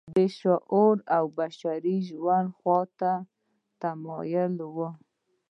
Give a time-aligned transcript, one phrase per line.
[0.15, 4.89] د شعوري او بشري ژوند خوا ته متمایله وه.